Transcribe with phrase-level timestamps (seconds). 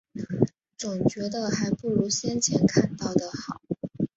[0.79, 3.61] 总觉得还不如先前看到的好